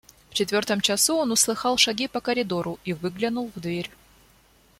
В 0.31 0.33
четвертом 0.33 0.81
часу 0.81 1.13
он 1.17 1.31
услыхал 1.31 1.77
шаги 1.77 2.07
по 2.07 2.21
коридору 2.21 2.79
и 2.85 2.91
выглянул 2.91 3.51
в 3.53 3.59
дверь. 3.59 3.91